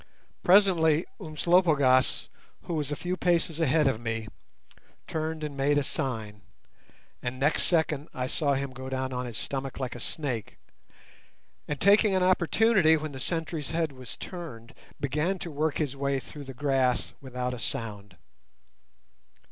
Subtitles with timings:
[0.41, 2.29] Presently Umslopogaas,
[2.63, 4.27] who was a few paces ahead of me,
[5.05, 6.41] turned and made a sign,
[7.21, 10.57] and next second I saw him go down on his stomach like a snake,
[11.67, 16.19] and, taking an opportunity when the sentry's head was turned, begin to work his way
[16.19, 18.17] through the grass without a sound.